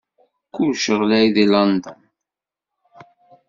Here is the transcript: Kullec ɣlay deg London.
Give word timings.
Kullec 0.53 0.85
ɣlay 0.99 1.27
deg 1.35 1.47
London. 1.53 1.99